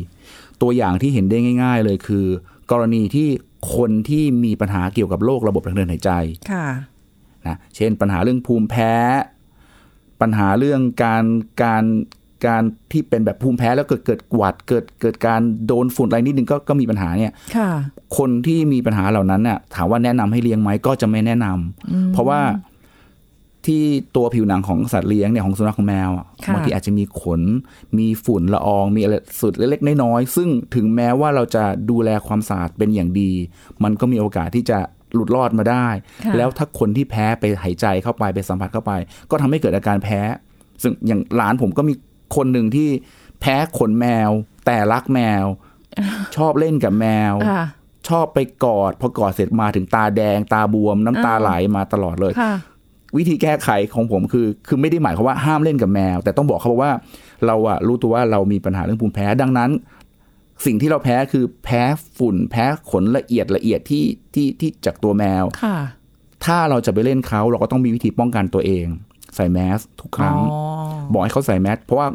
[0.62, 2.25] ตัวอย่างที่เห็นได้ง่าย ๆ เลยคือ
[2.72, 3.27] กรณีที่
[3.75, 6.12] คนที่มีปัญหาเกี่ยวกับโรคระบบทางเดินหายใจ
[6.51, 6.68] ค่ะ
[7.48, 8.94] นะเช่นปัญหาเรื่องภูมิแพ้
[10.22, 11.24] ปัญหาเรื่องการ
[11.64, 11.84] การ
[12.48, 17.70] การที่เป็นแบบภูมิแพ้แล้วเกิดเกิดหวัดเกิดเกิดการโดนฝุ่นอะไรนิดนึงก็ก็มีปัญหาเนี่ยค่ะ
[18.18, 22.42] คนที่มีปัญหาเหล่านั้นเนี่ยถามว่าแนะนำให้เลี้ยงไหมก็จะไม่แนะนำเพราะว่า
[23.66, 23.84] ที่
[24.16, 27.42] ตัวผิวหนังของสัตว์เลี้ยงเนี่ยของสุนัขของแมวอะค่ะบางทีอาจจะมีขน
[27.98, 33.32] มีฝุ่นละออง มีอะไรสุดเล็กๆน้อยๆซึ่งถึงแม้ว่าเราจะดูแลความสะอาดเป็นอย่างดี
[33.84, 34.80] มันก็มีโอกาสที่จะ
[35.14, 35.88] หลุดรอดมาได้
[36.26, 38.92] ค่ะแล้วถ้าคนที่แพ้ไปหายใจเข้าไปไปสัมผัสเข้าไป
[39.32, 40.20] ก็ทำให้เกิดอาการแพ้
[40.82, 41.94] ซึ่งอย่างหลานผมก็มี
[42.36, 42.90] คนหนึ่งที่
[43.42, 44.30] แพ้ขนแมว
[44.66, 45.46] แต่รักแมว
[46.36, 47.64] ชอบเล่นกับแมวค่ะ
[48.10, 52.54] ชอบไปกอด พอกอดเสร็จมาถึงตาแดง ตาบวม น้ำตาอ้าวไหลมาตลอดเลยค่ะ
[53.18, 56.92] วิธีแก้ไขของผมคือ คือไม่ได้หมายความว่าห้ามเล่นกับแมว แต่ต้องบอกเขาว่า
[57.46, 59.70] เราอะรู้ตัวว่าเรามีปัญหาเรื่องภูมิแพ้ ดังนั้น
[60.66, 61.82] สิ่งที่เราแพ้คือแพ้
[62.18, 65.78] ฝุ่น แพ้ขนละเอียดละเอียดที่ที่ที่จากตัวแมว ค่ะ
[66.46, 68.86] ถ้าเราจะไปเล่นเขาเราก็ต้องมีวิธีป้องกันตัวเอง
[69.36, 70.62] ใส่แมสทุกครั้ง อ๋อ
[71.12, 72.08] บอกให้เขาใส่แมสเพราะว่า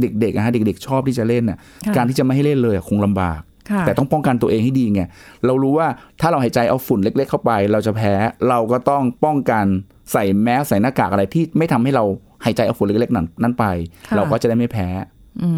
[0.00, 3.40] เด็กๆนะฮะเด็ก ๆ ชอบที่จะเล่นน่ะ ค่ะการที่จะไม่ให้เล่นเลยอะคงลำบาก
[3.70, 5.02] ค่ะแต่ต้องป้องกันตัวเองให้ดีไง
[5.46, 5.88] เรารู้ว่า
[6.20, 8.14] ถ้าเราหายใจเอาฝุ่นเล็ก ๆ เข้าไป เราจะแพ้
[8.48, 9.64] เราก็ต้องป้องกัน
[10.12, 12.04] ใส่แมสใส่หน้ากากอะไรที่ไม่ทำให้เรา
[12.44, 13.64] หายใจเอาฝุ่นเล็กๆ นั้นนั้นไป
[14.08, 14.88] ค่ะ เราก็จะได้ไม่แพ้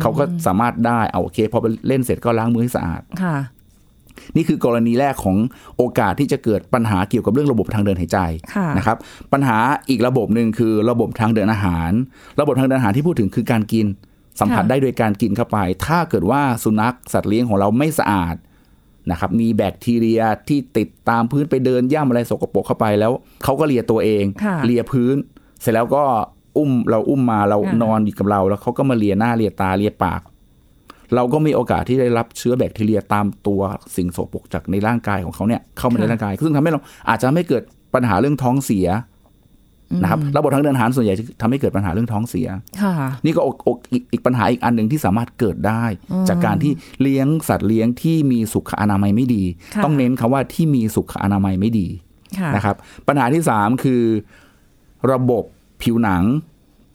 [0.03, 3.37] เขาก็สามารถได้เอาโอเคพอไปเล่นเสร็จก็ล้างมือให้สะอาดค่ะ
[4.37, 5.37] นี่คือกรณีแรกของ
[5.77, 8.19] โอกาสที่จะเกิดปัญหาเกี่ยวกับเรื่องระบบทางเดินหายใจ
[8.55, 8.97] ค่ะนะครับ
[9.33, 9.59] ปัญหา
[9.89, 11.91] อีกระบบหนึ่งคือระบบทางเดินอาหาร
[12.41, 13.87] ระบบทางเดินอาหารที่พูดถึงคือการกิน
[14.41, 18.37] สัมผัสค่ะได้โดยการกินเข้าไป ถ้าเกิดว่าสุนัขสัตว์เลี้ยงของเราไม่สะอาด
[19.11, 23.13] นะครับมีแบคทีเรียที่ติดตามพื้นไปเดินย่ำอะไรสกปรกเข้าไปแล้ว
[23.45, 25.17] เขาก็เลียตัวเองค่ะเลียพื้น
[25.61, 26.05] เสร็จแล้วก็
[26.57, 30.21] อุ้มเราอุ้มมาเราค่ะนอนอยู่กับเรา แล้วเขาก็มาเลียหน้าเลียตาเลียปาก
[31.15, 33.61] เราก็มีโอกาสที่ได้รับเชื้อแบคทีเรียตามตัว
[33.97, 37.63] สิ่งโสโปรกจากในร่างกายของเขาเนี่ยเข้ามาในค่ะร่างกายซึ่งทำให้เราอาจจะไม่เกิด
[37.95, 38.89] ปัญหาเรื่องท้องเสีย
[40.03, 42.49] นะครับระบบทางเดินอาหารส่วนใหญ่จะทำให้เกิดปัญหาเรื่องท้องเสีย
[42.83, 45.85] ค่ะนี่ก็อกอกอีกอีกปัญหาอีกอันหนึ่งที่สามารถเกิดได้
[46.29, 51.89] จากการที่เลี้ยงสัตว์เลี้ยงที่มีสุขอนามัยไม่ดีค่ะต้องเน้นคำว่าที่มีสุขอนามัยไม่ดี
[52.39, 52.77] ค่ะนะครับ
[53.09, 54.03] ปัญหาที่สามคือ
[55.13, 55.45] ระบบ
[55.83, 56.25] ผิวหนัง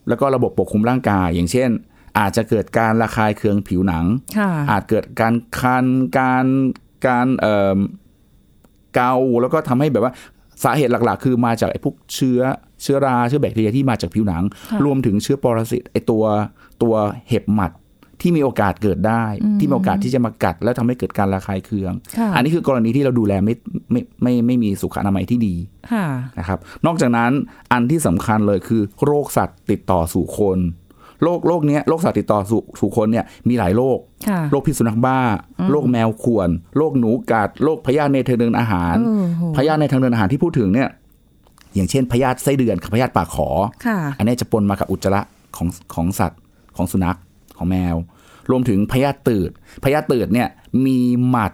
[0.08, 1.70] แล้วก็ระบบปกคลุมร่างกาย อย่างเช่น
[2.18, 4.04] อาจจะเกิดการระคายเคืองผิวหนัง
[4.38, 5.86] ค่ะอาจเกิดการคัน
[6.18, 6.46] การ
[7.06, 7.78] การเอ่อ
[8.94, 10.12] เกาแล้วก็ทำให้แบบว่า
[10.64, 12.40] สาเหตุหลัก ๆ คือมาจากไอ้พวกเชื้อ
[12.82, 16.24] เชื้อราเชื้อแบคทีเรียที่มาจากผิวหนังค่ะรวมถึงเชื้อปรสิตไอ้ตัว
[16.82, 16.94] ตัว
[17.28, 17.72] เห็บหมัด
[18.20, 19.24] ที่มีโอกาสเกิดได้
[19.58, 23.54] ที่มีโอกาสที่จะมากัด แล้วทำให้เกิดการระคายเคืองค่ะอันนี้คือกรณีที่เราดูแลไม่
[23.92, 25.54] ไม่ไม่ไม่มีสุขอนามัยที่ดี
[25.92, 26.06] ค่ะ
[26.38, 27.30] นะครับ นอกจากนั้น
[27.72, 30.58] อันที่สำคัญเลยคือ โรคสัตว์ติดต่อสู่คน
[31.22, 35.18] โรคโรคเนี้ยโรคสัตว์ติดต่อสู่สู่คนเนี่ยมีหลายโรคค่ะโรคพิษสุนัขบ้า
[35.70, 40.88] โรคแมวข่วนโรคหนูกัดโรคพยาธิในทางเดินอาหารเออโหพยาธิในทางเดินอาหารที่พูดถึงเนี่ย
[41.74, 43.48] อย่างเช่นพยาธิไส้เดือนกับพยาธิปากขอ
[43.86, 45.20] ค่ะอันนี้จะปนมากับอุจจาระ
[45.56, 46.40] ของของสัตว์
[46.76, 47.18] ของสุนัข
[47.58, 47.96] ของแมว
[48.50, 49.50] รวมถึงพยาธิตืด
[49.84, 50.48] พยาธิตืดเนี่ย
[50.86, 51.52] มีหมัด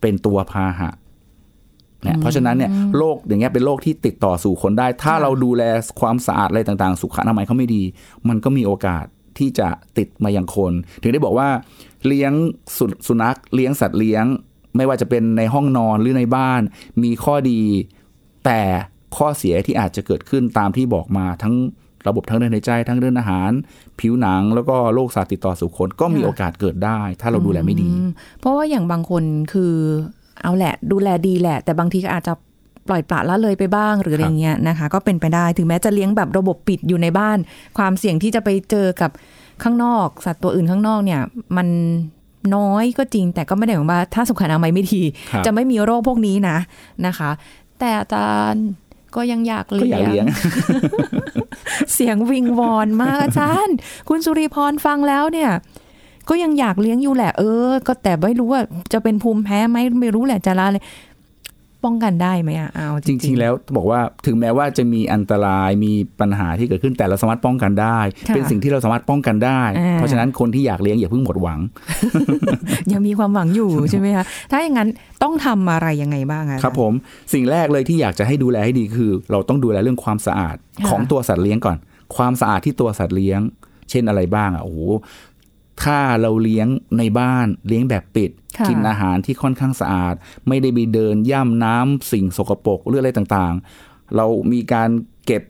[0.00, 0.90] เป็นตัวพาหะ
[2.02, 5.62] เนี่ยเพราะฉะนั้นเนี่ยโรคอย่างเงี้ยเป็นโรคที่ติดต่อสู่คนได้ ถ้าเราดูแล
[6.00, 7.82] ความสะอาดอะไรต่างๆ สุขอนามัยเขาไม่ดี
[8.28, 9.04] มันก็มีโอกาส
[9.38, 11.48] ที่จะติดมายังคน ถึงได้บอกว่า
[12.06, 12.32] เลี้ยง
[12.76, 14.24] สุสุนัขเลี้ยงสัตว์เลี้ยง
[14.76, 16.60] ไม่ว่าจะเป็นในห้องนอนหรือในบ้าน
[17.02, 17.60] มีข้อดี
[18.44, 18.60] แต่
[19.16, 21.54] ข้อเสียที่อาจจะเกิดขึ้นตามที่บอกมาทั้ง
[22.06, 23.50] ระบบทั้งเดินหายใจทั้งเดินอาหาร
[24.00, 28.08] ผิวหนังแล้วก็โรคสัตว์ติดต่อสู่คนก็มีค่ะโอกาสเกิดได้ ถ้าเราดูแลไม่ดีอืม
[28.40, 29.74] เพราะว่าอย่างบางคนคือ
[30.42, 32.32] เอาแหละ ดูแลดีแหละ แต่บางทีก็อาจจะ
[32.88, 37.38] ปล่อยปละละเลยไปบ้างหรืออะไรเงี้ยนะคะ ก็เป็นไปได้ถึงแม้จะเลี้ยงแบบระบบปิดอยู่ในบ้าน
[37.78, 39.10] ความเสี่ยงที่จะไปเจอกับ
[39.62, 41.20] ข้างนอก สัตว์ตัวอื่นข้างนอกเนี่ย
[41.56, 41.68] มัน
[42.56, 46.58] น้อยก็จริง แต่ก็ไม่ได้หมายความว่าถ้าสุขอนามัยไม่ดีครับจะไม่มีโรคพวกนี้นะ
[47.06, 47.30] นะคะ
[47.78, 48.64] แต่อาจารย์
[49.16, 50.26] ก็ยังอยากก็เลี้อยากเลี้ยง
[51.94, 53.76] เสียงวิงวอนมากอาจารย์
[54.08, 55.50] คุณสุริพรฟังแล้วเนี่ย
[56.28, 60.82] ก็ยังอยากเลี้ยงอยู่แหละ เออ ก็แต่ไม่รู้ว่าจะเป็นภูมิแพ้ไหมไม่รู้แหละจะละเลย
[61.84, 67.98] ป้องกันได้ไหมอะเอาจริง ๆ แล้วบอกว่าถึงแม้ว่าจะมีอันตรายมีปัญหาที่เกิดขึ้นแต่เราสามารถป้องกันได้
[68.34, 69.62] เป็นสิ่งที่เราสามารถป้องกันได้
[69.94, 71.58] เพราะฉะนั้นคนที่อยากเลี้ยงอย่าเพิ่งหมดหวัง
[72.92, 74.88] ยังมีความหวังอยู่ใช่ไหมคะถ้าอย่างนั้น
[75.22, 76.92] ต้องทำอะไรยังไงบ้างอะครับผม
[77.32, 80.56] สิ่งแรกเลยที่อยากจะให้ดูแลให้ดีคือ เราต้องดูแลเรื่องความสะอาด
[80.88, 81.76] ของตัวสัตว์เลี้ยงก่อน
[82.16, 83.40] ความสะอาดที่ตัวสัตว์เลี้ยง
[83.90, 84.78] เช่นอะไรบ้างอะโอ้โห
[85.84, 88.30] ถ้าเราเลี้ยงในบ้านเลี้ยงแบบปิด
[88.68, 90.14] กินอาหารที่ค่อนข้างสะอาด
[90.48, 94.90] ไม่ได้ไปเดินย่ำน้ำสิ่งสกปรกหรืออะไรต่างๆ เรามีการ
[95.26, 95.42] เก็บ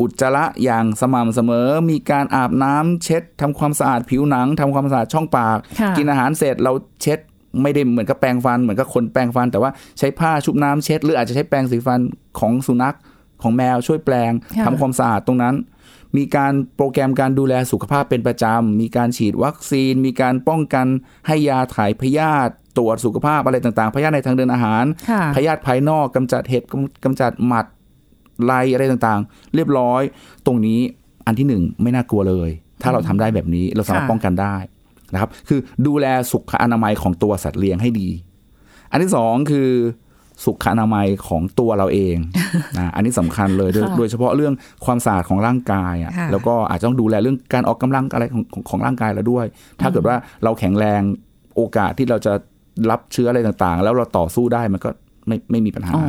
[0.00, 5.58] อุจจาระอย่างสม่ำเสมอ มีการอาบน้ำเช็ดทำความสะอาดผิวหนังทำความสะอาดช่องปาก
[5.96, 7.18] กินอาหารเสร็จเราเช็ด
[7.62, 12.00] ไม่ได้เหมือนกับแปรงฟันเหมือนกับคนแปรงฟัน แต่ว่าใช้ผ้าชุบน้ำเช็ด หรืออาจจะใช้แปรงสีฟัน
[12.40, 12.96] ของสุนัข
[13.42, 14.32] ของแมวช่วยแปลง
[14.64, 15.54] ทำความสะอาดตรงนั้น
[16.16, 20.86] มีการโปรแกรมการดูแลสุขภาพเป็นประจำ มีการฉีดวัคซีน มีการป้องกัน
[21.26, 24.84] ให้ยาถ่ายพยาธิตรวจสุขภาพอะไรต่างๆ พยาธิในทางเดินอาหาร
[25.34, 26.62] พยาธิภายนอกกำจัดเห็บ
[27.04, 27.66] กำจัดหมัด
[28.44, 30.02] ไลอะไรต่างๆ เรียบร้อย
[30.46, 30.80] ตรงนี้
[31.26, 32.50] อันที่หนึ่งไม่น่ากลัวเลย
[32.82, 34.56] ถ้าเราทำได้แบบนี้เราสามารถป้องกันได้
[35.12, 38.08] นะครับ คือดูแลสุขอนามัยของตัวสัตว์เลี้ยงให้ดี
[38.90, 39.70] อันที่สองคือ
[40.44, 42.16] สุขอนามัยของตัวเราเอง
[42.76, 49.46] นะอันนี้สำคัญเลยโดยโดยเฉพาะเรื่องความสะอาดของร่างกายอะแล้วก็อาจจะต้องดูแลเรื่องการออกกำลังอะไรของของของร่างกายเราด้วย
[49.80, 51.00] ถ้าเกิดว่าเราแข็งแรง
[51.56, 52.32] โอกาสที่เราจะ
[52.90, 54.90] รับเชื้ออะไรต่างๆ แล้วเราต่อสู้ได้มันก็
[55.28, 56.06] ไม่ไม่มีปัญหาอ๋อ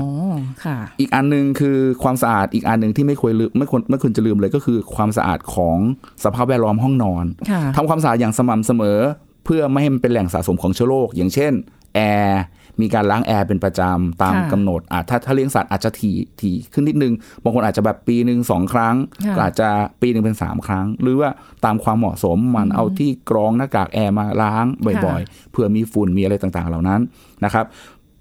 [0.66, 5.78] ค่ะอีกอันหนึงคือความสะอาดอีกอันหนึ่งที่ไม่ควรลืมไม่ควรไม่ควรจะลืมเลยก็คือความสะอาดของ
[6.24, 9.00] สภาพแวดล้อมห้องนอนค่ะทำความสะอาดอย่างสม่ำเสมอ
[9.46, 11.54] เพื่อไม่ให้มันเป็นแหล่งสะสมของเชื้อโรคอย่างเช่น
[11.96, 12.42] แอร์
[12.82, 19.70] มีการล้างแอร์เป็นประจำตามค่ะกำหนดอะถ้าถ้าเลี้ยงสัตว์อาจจะถี่ถี่ขึ้นนิดนึง บางคนอาจจะแบบปีหนึ่งสองครั้งค่ะก็อาจจะ
[20.02, 21.30] ปีหนึ่งเป็นสามครั้ง หรือว่า
[21.66, 24.66] ตามความเหมาะสมมันเอาที่กรองหน้ากากแอร์มาล้าง
[25.06, 27.02] บ่อยๆเผื่อมีฝุ่นมีอะไรต่างๆ เหล่านั้น
[27.46, 27.66] นะครับ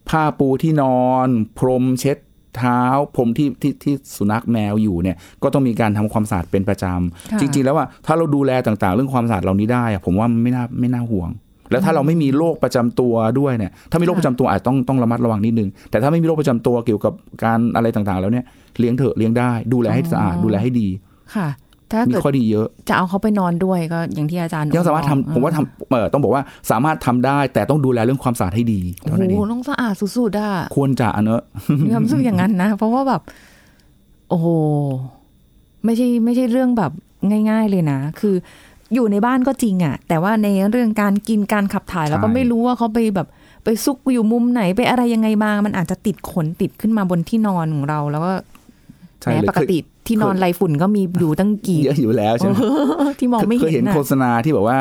[0.08, 2.18] ผ้าปูที่นอน พรมเช็ด
[2.56, 2.82] เท้า
[3.14, 11.30] พรมที่ที่ที่สุนัขแมวอยู่เนี่ยก็ต้องมีการทำความสะอาดเป็นประจค่ะำจริง ๆ แล้วว่าถ้าเราดูแลต่างๆ เรื่องความสะอาดเหล่านี้ได้อะผมว่ามันไม่น่าไม่น่าห่วง
[11.70, 17.12] แล้วถ้าเราไม่มีโรคประจำตัวด้วยเนี่ย ถ้ามีโรคประจำตัวอาจต้องต้องระมัดระวังนิดนึง แต่ถ้าไม่มีโรคประจำตัวเกี่ยวกับ
[17.44, 18.44] การอะไรต่างๆ แล้วเนี่ย
[18.78, 20.88] เลี้ยงเถอะเลี้ยงได้ ดูแลให้สะอาดดูแลให้ดี
[21.36, 21.48] ค่ะ
[21.90, 31.42] ถ้ามีเกิดข้อดีเยอะ จะเอาเขาไปนอนด้วยก็อย่างที่อาจารย์ยังสามารถทำผมว่าทำเออต้องบอกว่าสามารถทำได้ แต่ต้องดูแลเรื่องความสะอาดให้ดีโอ้เท่าโหนั้นเองต้องสะอาดสุดๆอะควรจะอันเนอะ
[31.86, 33.22] มีความรู้สึกอย่างนั้นนะ เพราะว่าแบบ
[34.28, 34.46] โอ้โห
[35.84, 36.92] ไม่ใช่ไม่ใช่เรื่องแบบ
[37.50, 38.34] ง่าย ๆเลยนะ คือ
[38.94, 43.28] อยู่ในบ้านก็จริงอะ่ะแต่ว่าในเรื่องการกินการขับถ่ายเราก็ใช่ไม่รู้ว่าเขาไปแบบ
[43.64, 48.32] ไปซุกอยู่มุมไหนไปอะไรยังไงมา มันอาจจะติดขนติดขึ้นมาบนที่นอนของเรา แล้วก็
[49.22, 52.56] ใช่แม้เลยปกติที่นอนไรฝุ่นก็มีอยู่ตั้งกี่เยอะอยู่แล้วใช่ไหม
[53.18, 54.78] ที่มองไม่เคยเห็เห็นนนะโฆษณาที่แบบว่า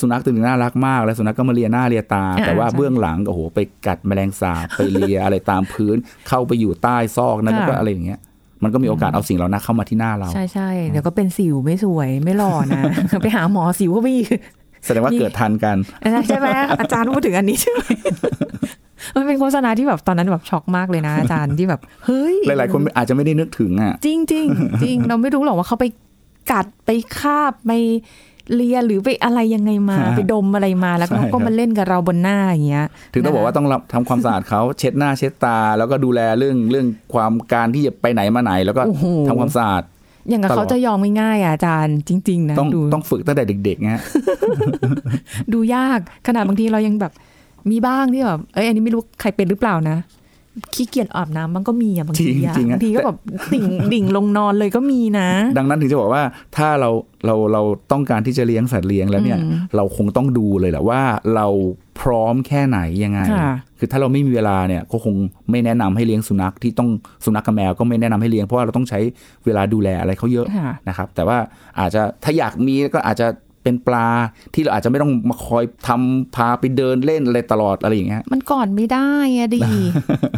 [0.00, 5.96] สุนัขตัวหนึงน่ารักมาก แล้วสุนัขก็มาเลียหน้าเลียตาอ่าแต่ว่าใช่เบื้องหลังโอ้โหไปกัดแมลงสาบไปเลียอะไรตามพื้น
[6.28, 8.18] เข้าไปอยู่ใต้ซอกนั้นค่ะแล้วก็อะไรอย่างเงี้ย
[8.62, 12.82] มันก็มีโอกาสเอาสิ่งเหล่านั้นเข้ามาที่หน้าเรา ใช่ใช่เดี๋ยวก็เป็นสิวไม่สวยไม่หล่อนะ
[13.22, 14.14] ไปหาหมอสิวก็ไม่
[14.84, 15.76] แสดงว่าเกิดทันกัน
[16.28, 16.48] ใช่ไหม
[16.80, 17.80] อาจารย์พูดถึงอันนี้ใช่ไหม
[19.16, 24.46] มันเป็นโฆษณาที่แบบตอนนั้นแบบช็อกมากเลยนะอาจารย์ที่แบบเฮ้ยหลาย ๆ คนอาจจะไม่ได้นึกถึงอะ จริงจริง
[24.82, 25.86] จริงเราไม่รู้หรอกว่าเขาไป
[26.52, 27.72] กัดไปคาบไป
[28.54, 39.82] เลียหรือไปอะไรยังไงมาฮะไปดมอะไรมาแล้วใช่เขาก็ครับมาเล่นกับเราบนหน้าอย่างเงี้ย ถึงต้องบอกว่าต้องรับทำความสะอาดเขาเช็ดหน้าเช็ดตา แล้วก็ดูแลเรื่องเรื่องความการที่จะไปไหนมาไหน แล้วก็โอ้โหทำความสะอาด
[40.28, 44.02] อย่างกับตลอดเขาจะยอมง่ายๆอะอาจารย์จริง ๆ นะต้องดูต้องฝึกตั้งแต่เด็กๆนะฮะ
[45.52, 47.12] ดูยากขนาดบางทีเรายังแบบ
[47.70, 49.96] มีบ้างที่แบบเอ้ยอันนี้ไม่รู้ใครเป็นหรือเปล่านะ
[50.74, 53.18] ขี้เกียจอาบน้ำมันก็มีอะบางทีอะจริงๆอะบางทีก็แบบ
[53.52, 56.22] ดิ่งดิ่งลงนอนเลยก็มีนะ ดังนั้นถึงจะบอกว่า
[56.56, 56.90] ถ้าเรา
[57.26, 61.00] เราเราต้องการที่จะเลี้ยงสัตว์เลี้ยงแล้วเนี่ยอืมเราคงต้องดูเลยแหละว่า
[61.34, 61.46] เรา
[62.00, 65.14] พร้อมแค่ไหนยังไงค่ะคือถ้าเราไม่มีเวลาเนี่ยก็คง
[65.50, 66.88] ไม่แนะนำให้เลี้ยงสุนัขที่ต้อง
[67.24, 68.98] สุนัขกับแมวก็ไม่แนะนำให้เลี้ยงเพราะว่าเราต้องใช้
[69.44, 71.38] เวลาดูแลอะไรเขาเยอะค่ะนะครับ แต่ว่า
[71.78, 73.26] อาจจะถ้าอยากมีก็อาจจะ
[73.62, 74.08] เป็นปลา
[74.54, 79.62] ที่เราอาจจะไม่ต้องมาคอยทำพาไปเดินเล่นอะไรตลอดอะไรอย่างเงี้ยมันก่อนไม่ได้อะดี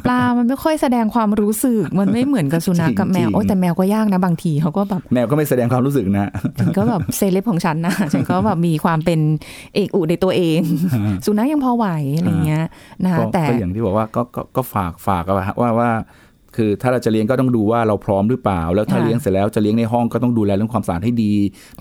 [0.04, 9.20] ปลามันไม่ค่อยแสดงความรู้สึกมันไม่เหมือนกับสุนัขกับแมวจริงๆโอ้ยแต่แมวก็ยากนะบางทีเขาก็แบบแมวก็ไม่แสดงความรู้สึกนะฉันก็แบบเซเลบของฉันนะฉันก็แบบมีความเป็น
[9.74, 10.60] เอกอุในตัวเอง
[11.24, 12.64] สุนัขยังพอไหวอะไรเงี้ย
[13.04, 15.90] นะคะก็แต่ก็อย่างที่บอกว่าก็ก็ก็ฝากฝากเอาไว้ว่าว่า
[16.56, 21.32] คือถ้าเราจะเลี้ยงก็ต้องดูว่าเราพร้อมหรือเปล่า แล้วถ้าค่ะเลี้ยงเสร็จแล้วจะเลี้ยงในห้องก็ต้องดูแลเรื่องความสะอาดให้ดี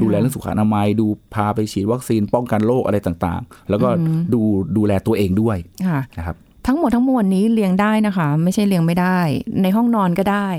[0.01, 3.89] ดูแลเรื่องสุขอนามัย ดูพาไปฉีดวัคซีนป้องกันโรคอะไรต่างๆ แล้วก็
[4.33, 4.41] ดู
[4.77, 6.35] ดูแลตัวเองด้วยค่ะนะครับ
[6.67, 9.19] ทั้งหมดทั้งมวลนี้เลี้ยงได้นะคะ ไม่ใช่เลี้ยงไม่ได้
[9.61, 10.49] ในห้องนอนก็ได้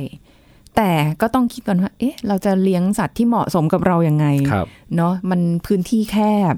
[0.77, 6.16] แต่ก็ต้องคิดก่อนว่าเอ๊ะเราจะเลี้ยงสัตว์ที่เหมาะสมกับเรายัางไงครับเนาะมันพื้นที่แค
[6.53, 6.55] บ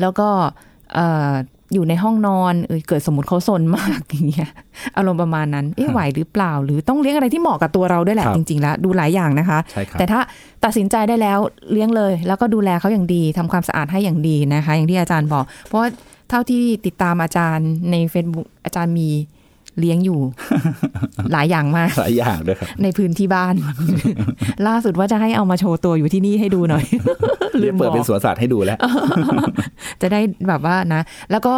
[0.00, 0.28] แล้วก็
[0.94, 4.50] เอ่ออยู่ในห้องนอนเออเกิดสมมติเขาซนมากอย่างเงี้ย
[4.96, 10.20] อารมณ์ประมาณนั้นเอ๊ะไหวหรือเปล่า หรือต้องเลี้ยงอะไรที่เหมาะกับตัวเราด้วยแหละครับจริง ๆ แล้ว ดูหลายอย่างนะคะใช่ครับแต่ถ้า
[10.64, 11.38] ตัดสินใจได้แล้ว
[11.72, 15.88] เลี้ยงเลย แล้วก็ดูแลเขาอย่างดีทำความสะอาดให้อย่างดีนะคะ อย่างที่อาจารย์บอก เพราะว่า
[16.30, 19.08] เท่าที่ติดตามอาจารย์ใน Facebook อาจารย์มี
[19.80, 20.20] เลี้ยงอยู่
[21.32, 23.54] หลายอย่างมากหลายอย่างด้วยครับในพื้นที่บ้าน
[24.68, 26.84] ล่าสุดว่าจะให้เอามาโชว์ตัวอยู่ที่นี่ให้ดูหน่อย
[27.60, 28.78] เรียกเปิดบอกเป็นสวนสัตว์ให้ดูแล้ว
[30.02, 31.54] จะได้แบบว่านะ แล้วก็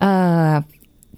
[0.00, 0.12] เอ่
[0.44, 0.48] อ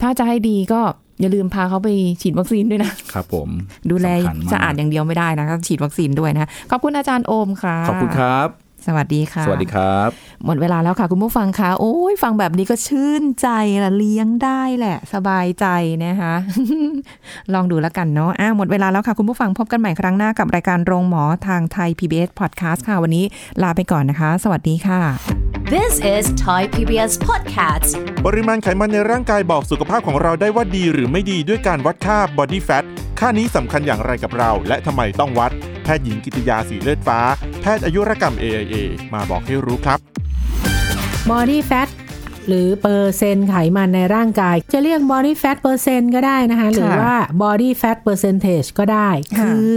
[0.03, 0.81] ถ้าจะให้ดีก็
[1.21, 1.89] อย่าลืมพาเขาไป
[2.23, 3.49] ฉีดวัคซีนด้วยนะครับผม
[3.91, 8.49] ดูแลสำคัญมกสะอาดอย่างเดียวไม่ได้นะก็ฉีดวัคซีนด้วยนะ ขอบคุณอาจารย์โอมค่ะ ขอบคุณครับ
[8.87, 10.11] สวัสดีค่ะ สวัสดีครับ
[10.47, 13.49] หมดเวลาแล้วค่ะ คุณผู้ฟังคะโอ้ยฟังแบบนี้ก็ชื่นใจ
[13.85, 15.67] ละเลี้ยงได้แหละ สบายใจ
[16.05, 16.35] นะคะ
[17.55, 23.25] ลองดูแล้วกันเนาะอะหมดเวลาแล้วค่ะ คุณผู้ฟังพบกันใหม่ครั้งหน้ากับรายการโรงหมอทางไทย PBS Podcast ค่ะ วันนี้
[23.63, 25.01] ลาไปก่อนนะคะ สวัสดีค่ะ
[25.75, 27.91] This is Thai PBS Podcast
[28.27, 32.85] ปริมาณไขมันในร่างกายบอกสุขภาพของเราได้ว่าดีหรือไม่ดีด้วยการวัดค่า body fat
[33.21, 37.21] ค่านี้สำคัญอย่างไรกับเรา และทำไมต้องวัดแพทย์หญิงกิติยาสีเลือดฟ้า
[37.61, 38.75] แพทย์อายุรกรรม AIA
[39.15, 39.99] มาบอกให้รู้ครับ
[41.31, 41.89] body fat
[42.49, 49.71] หรือเปอร์เซ็นต์ไขมันในร่างกาย จะเรียก body fat percent ก็ได้นะคะ หรือว่า body fat percentage ก็ได้ค่ะคือ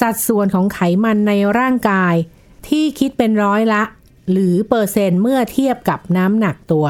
[0.00, 2.14] สัดส่วนของไขมันในร่างกาย
[2.68, 3.82] ที่คิดเป็นร้อยละ
[4.32, 6.86] หรือเปอร์เซ็นต์เมื่อเทียบกับน้ำหนักตัว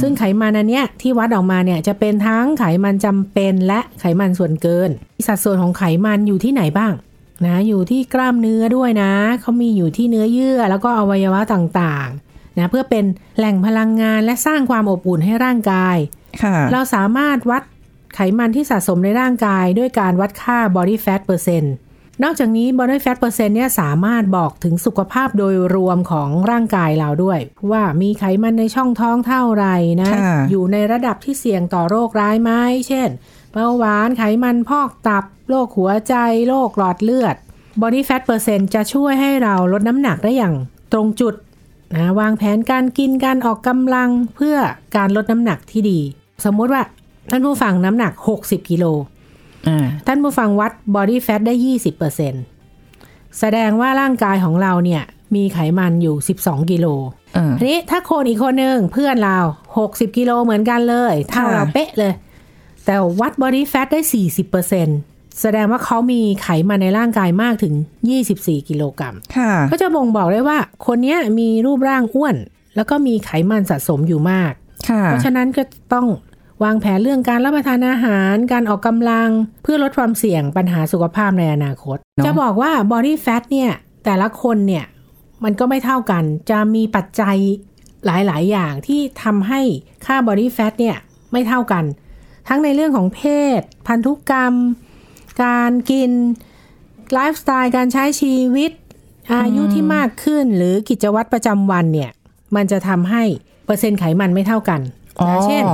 [0.00, 4.90] ซึ่งไขมันอันเนี้ยที่วัดออกมาเนี่ยจะเป็นทั้งไขมันจำเป็นและไขมันส่วนเกิน
[5.26, 6.92] สัดส่วนของไขมันอยู่ที่ไหนบ้าง
[7.46, 13.04] นะอยู่ที่กล้ามเนื้อด้วยนะ เขามีอยู่ที่เนื้อเยื่อแล้วก็อวัยวะต่างๆนะเพื่อเป็น
[13.38, 15.96] แหล่งพลังงานและสร้างความอบอุ่นให้ร่างกาย
[16.42, 17.62] ค่ะเราสามารถวัด
[18.14, 21.68] ไขมันที่สะสมในร่างกายด้วยการวัดค่า body fat percent
[22.22, 27.38] นอกจากนี้ body fat percent เนี่ยสามารถบอกถึงสุขภาพโดยรวมของร่างกายเราด้วย
[27.70, 32.50] ว่ามีไขมันในช่องท้องเท่าไหร่นะค่ะอยู่ในระดับที่เสี่ยงต่อโรคร้ายไหม
[32.88, 33.08] เช่น
[33.52, 36.14] เบาหวานไขมันพอกตับ โรคหัวใจ
[36.48, 37.36] โรคหลอดเลือด
[37.82, 40.54] body fat percent จะช่วยให้เราลดน้ำหนักได้อย่าง
[40.92, 41.34] ตรงจุด
[41.94, 44.56] นะวางแผนการกินการออกกำลังเพื่อ
[44.96, 46.00] การลดน้ำหนักที่ดี
[46.44, 46.82] สมมุติว่า
[47.30, 48.84] ท่านผู้ฟังน้ำหนัก 60กิโล
[49.68, 51.54] อ่าท่านผู้ฟังวัด body fat ได้
[52.66, 55.02] 20%แสดงว่าร่างกายของเราเนี่ย
[55.34, 56.86] มีไขมันอยู่ 12กิโล
[57.34, 59.38] เออทีนี้ถ้าคนอีกคนหนึ่งเพื่อนเรา
[59.78, 62.12] 60กิโลเหมือนกันเลย เท่าค่ะเราเป๊ะเลย
[62.84, 64.00] แต่วัด body fat ได้
[64.64, 67.74] 40% แสดงว่าเขามีไขมันในร่างกายมากถึง
[68.20, 72.36] 24 กิโลกรัมค่ะก็จะบ่งบอกได้ว่าคนเนี้ยมีรูปร่างอ้วน
[72.76, 74.52] แล้วก็มีไขมันสะสมอยู่มาก
[74.88, 75.62] ค่ะเพราะฉะนั้นก็
[75.94, 76.06] ต้อง
[76.64, 79.30] วางแผนเรื่องการรับประทานอาหาร การออกกำลัง
[79.62, 83.70] เพื่อลดความเสี่ยงปัญหาสุขภาพในอนาคตเนอะจะบอกว่า body fat เนี่ย
[84.04, 84.84] แต่ละคนเนี่ย
[85.44, 87.36] มันก็ไม่เท่ากัน จะมีปัจจัย
[88.06, 89.60] หลาย ๆ อย่างที่ทำให้
[90.06, 90.96] ค่า body fat เนี่ย
[91.32, 91.84] ไม่เท่ากัน
[92.48, 93.22] ทั้งในเรื่องของเพ
[93.58, 94.54] ศ พันธุกรรม
[95.42, 96.10] การกิน
[97.12, 98.70] ไลฟ์สไตล์การใช้ชีวิต
[99.34, 102.10] อายุที่มากขึ้นหรือกิจวัตรประจำวันเนี่ย
[102.56, 103.22] มันจะทำให้
[103.66, 104.80] เปอร์เซ็นต์ไขมันไม่เท่ากัน
[105.20, 105.64] อ๋อนะเช่น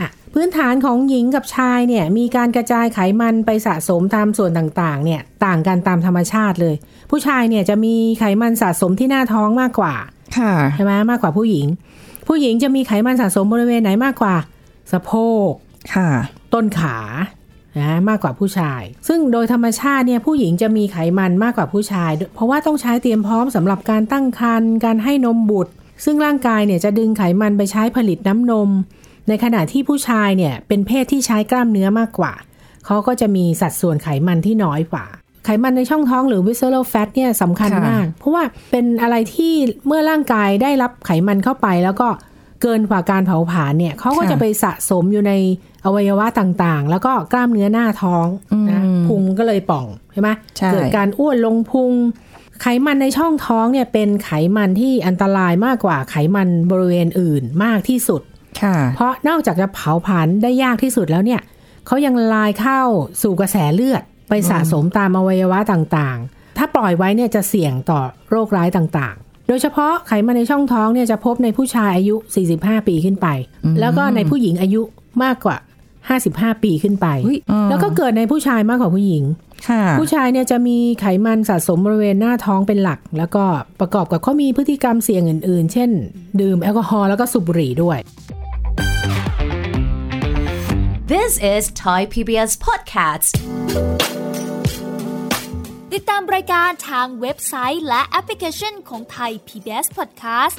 [0.00, 6.74] อะพื้นฐานของหญิงกับชายเนี่ย มีการกระจายไขมันไปสะสมตามส่วนต่างๆ เนี่ย ต่างกันตามธรรมชาติเลย
[7.10, 9.94] ผู้ชายเนี่ยจะมีไขมันสะสมที่หน้าท้องมากกว่า
[10.38, 11.66] ค่ะใช่ไหมมากกว่าผู้หญิง
[12.28, 14.34] ผู้หญิงจะมีไขมันสะสมบริเวณไหนมากกว่า
[14.92, 15.12] สะโพ
[15.48, 15.50] ก
[15.94, 16.08] ค่ะ
[16.54, 16.96] ต้นขา
[17.76, 25.72] นะมากกว่าผู้ชาย ซึ่งโดยธรรมชาติเนี่ยผู้หญิงจะมีไขมันมากกว่าผู้ชาย เพราะว่าต้องใช้เตรียมพร้อมสำหรับการตั้งครรภ์การให้นมบุตร
[26.04, 28.70] ซึ่งร่างกายเนี่ยจะดึงไขมันไปใช้ผลิตน้ำนม
[29.28, 32.32] ในขณะที่ผู้ชายเนี่ยเป็นเพศที่ใช้กล้ามเนื้อมากกว่า
[32.86, 35.06] เขาก็จะมีสัดส่วนไขมันที่น้อยกว่า
[35.44, 39.52] ไขมันในช่องท้องหรือ visceral fat เนี่ยสำคัญค่ะมาก เพราะว่าเป็นอะไรที่
[39.86, 42.08] เมื่อร่างกายได้รับไขมันเข้าไปแล้วก็
[42.62, 45.32] เกินกว่าการเผาผลาญเนี่ยเขาก็จะไปสะสมอยู่ใน
[45.84, 48.26] อวัยวะต่างๆ แล้วก็กล้ามเนื้อหน้าท้อง
[48.70, 51.92] นะพุงก็เลยป่องใช่ไหมใช่เกิดการอ้วนลงพุง
[52.62, 58.22] ไขมันในช่องท้องเนี่ยเป็นไขมันที่อันตรายมากกว่าไขมันบริเวณอื่นมากที่สุด
[58.62, 61.40] ค่ะเพราะนอกจากจะเผาผลาญได้ยากที่สุดแล้วเนี่ย
[61.86, 62.80] เขายังลายเข้า
[63.22, 72.16] สู่กระแสเลือด ไปสะสมตามอวัยวะต่างๆ ถ้าปล่อยไว้เนี่ยจะเสี่ยงต่อโรคร้ายต่างๆ โดยเฉพาะไขมันในช่องท้องเนี่ยจะพบในผู้ชายอายุ
[72.52, 73.26] 45 ปีขึ้นไป
[73.80, 74.82] แล้วก็ในผู้หญิงอายุ
[75.22, 75.56] มากกว่า
[76.16, 79.24] 55 ปีขึ้นไปอุ๊ยอ่าแล้วก็เกิดในผู้ชายมากกว่าผู้หญิง
[79.68, 83.44] ค่ะผู้ชายเนี่ยจะมีไขมันสะสมบริเวณหน้าท้องเป็นหลัก แล้วก็
[83.80, 85.90] ประกอบกับเขามีพฤติกรรมเสี่ยงอื่น ๆ เช่น
[86.40, 87.98] ดื่มแอลกอฮอล์แล้วก็สูบบุหรี่ด้วย
[91.12, 93.30] This is Thai PBS Podcast
[95.92, 100.58] ติดตามรายการทางเว็บไซต์และแอปพลิเคชันของไทย PBS Podcast